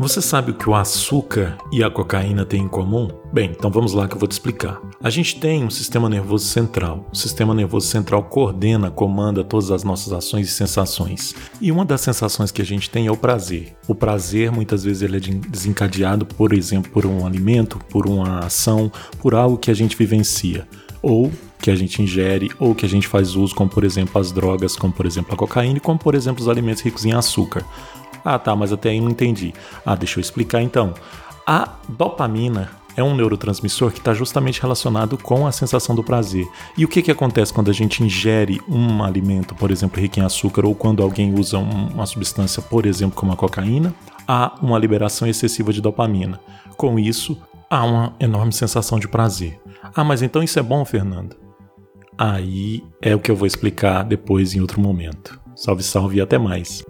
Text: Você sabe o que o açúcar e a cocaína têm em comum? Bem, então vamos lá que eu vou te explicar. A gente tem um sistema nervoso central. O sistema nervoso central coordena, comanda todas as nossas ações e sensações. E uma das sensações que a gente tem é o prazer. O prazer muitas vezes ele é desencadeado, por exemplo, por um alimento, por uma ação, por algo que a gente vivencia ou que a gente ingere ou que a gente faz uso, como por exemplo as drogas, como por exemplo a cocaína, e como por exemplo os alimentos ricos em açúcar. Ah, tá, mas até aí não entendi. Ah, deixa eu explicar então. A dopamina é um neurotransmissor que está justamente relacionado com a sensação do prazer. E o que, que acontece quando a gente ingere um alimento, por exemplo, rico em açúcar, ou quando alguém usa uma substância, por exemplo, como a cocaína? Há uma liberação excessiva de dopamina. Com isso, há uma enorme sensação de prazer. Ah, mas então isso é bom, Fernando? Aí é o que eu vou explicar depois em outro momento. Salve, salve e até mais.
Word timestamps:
Você 0.00 0.22
sabe 0.22 0.50
o 0.50 0.54
que 0.54 0.68
o 0.68 0.74
açúcar 0.74 1.58
e 1.70 1.84
a 1.84 1.90
cocaína 1.90 2.46
têm 2.46 2.62
em 2.62 2.68
comum? 2.68 3.08
Bem, 3.30 3.50
então 3.50 3.70
vamos 3.70 3.92
lá 3.92 4.08
que 4.08 4.14
eu 4.14 4.18
vou 4.18 4.26
te 4.26 4.32
explicar. 4.32 4.80
A 5.02 5.10
gente 5.10 5.38
tem 5.38 5.62
um 5.62 5.68
sistema 5.68 6.08
nervoso 6.08 6.46
central. 6.46 7.06
O 7.12 7.14
sistema 7.14 7.54
nervoso 7.54 7.86
central 7.86 8.22
coordena, 8.24 8.90
comanda 8.90 9.44
todas 9.44 9.70
as 9.70 9.84
nossas 9.84 10.12
ações 10.14 10.48
e 10.48 10.52
sensações. 10.52 11.34
E 11.60 11.70
uma 11.70 11.84
das 11.84 12.00
sensações 12.00 12.50
que 12.50 12.62
a 12.62 12.64
gente 12.64 12.88
tem 12.88 13.08
é 13.08 13.10
o 13.10 13.16
prazer. 13.16 13.76
O 13.86 13.94
prazer 13.94 14.50
muitas 14.50 14.84
vezes 14.84 15.02
ele 15.02 15.18
é 15.18 15.20
desencadeado, 15.20 16.24
por 16.24 16.54
exemplo, 16.54 16.90
por 16.90 17.04
um 17.04 17.26
alimento, 17.26 17.78
por 17.90 18.06
uma 18.06 18.38
ação, 18.38 18.90
por 19.18 19.34
algo 19.34 19.58
que 19.58 19.70
a 19.70 19.74
gente 19.74 19.96
vivencia 19.96 20.66
ou 21.02 21.30
que 21.60 21.70
a 21.70 21.76
gente 21.76 22.02
ingere 22.02 22.50
ou 22.58 22.74
que 22.74 22.86
a 22.86 22.88
gente 22.88 23.06
faz 23.06 23.36
uso, 23.36 23.54
como 23.54 23.70
por 23.70 23.84
exemplo 23.84 24.20
as 24.20 24.32
drogas, 24.32 24.76
como 24.76 24.92
por 24.92 25.06
exemplo 25.06 25.34
a 25.34 25.36
cocaína, 25.36 25.76
e 25.76 25.80
como 25.80 25.98
por 25.98 26.14
exemplo 26.14 26.42
os 26.42 26.48
alimentos 26.48 26.82
ricos 26.82 27.04
em 27.04 27.12
açúcar. 27.12 27.64
Ah, 28.24 28.38
tá, 28.38 28.54
mas 28.54 28.72
até 28.72 28.90
aí 28.90 29.00
não 29.00 29.10
entendi. 29.10 29.52
Ah, 29.84 29.94
deixa 29.94 30.18
eu 30.18 30.20
explicar 30.20 30.62
então. 30.62 30.94
A 31.46 31.76
dopamina 31.88 32.70
é 32.96 33.02
um 33.02 33.14
neurotransmissor 33.14 33.90
que 33.92 33.98
está 33.98 34.12
justamente 34.12 34.60
relacionado 34.60 35.16
com 35.16 35.46
a 35.46 35.52
sensação 35.52 35.94
do 35.94 36.04
prazer. 36.04 36.46
E 36.76 36.84
o 36.84 36.88
que, 36.88 37.02
que 37.02 37.10
acontece 37.10 37.52
quando 37.52 37.70
a 37.70 37.74
gente 37.74 38.02
ingere 38.02 38.60
um 38.68 39.02
alimento, 39.02 39.54
por 39.54 39.70
exemplo, 39.70 40.00
rico 40.00 40.18
em 40.18 40.22
açúcar, 40.22 40.64
ou 40.64 40.74
quando 40.74 41.02
alguém 41.02 41.34
usa 41.34 41.58
uma 41.58 42.06
substância, 42.06 42.62
por 42.62 42.86
exemplo, 42.86 43.16
como 43.16 43.32
a 43.32 43.36
cocaína? 43.36 43.94
Há 44.26 44.54
uma 44.62 44.78
liberação 44.78 45.26
excessiva 45.26 45.72
de 45.72 45.80
dopamina. 45.80 46.40
Com 46.76 46.98
isso, 46.98 47.36
há 47.68 47.84
uma 47.84 48.14
enorme 48.20 48.52
sensação 48.52 48.98
de 48.98 49.08
prazer. 49.08 49.60
Ah, 49.94 50.04
mas 50.04 50.22
então 50.22 50.42
isso 50.42 50.58
é 50.58 50.62
bom, 50.62 50.84
Fernando? 50.84 51.36
Aí 52.16 52.84
é 53.00 53.14
o 53.14 53.18
que 53.18 53.30
eu 53.30 53.36
vou 53.36 53.46
explicar 53.46 54.02
depois 54.02 54.54
em 54.54 54.60
outro 54.60 54.80
momento. 54.80 55.40
Salve, 55.56 55.82
salve 55.82 56.18
e 56.18 56.20
até 56.20 56.38
mais. 56.38 56.82